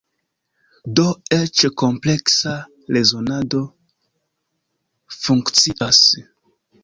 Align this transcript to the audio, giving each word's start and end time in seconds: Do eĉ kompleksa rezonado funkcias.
Do 0.99 1.03
eĉ 1.35 1.65
kompleksa 1.81 2.53
rezonado 2.97 3.61
funkcias. 5.19 6.01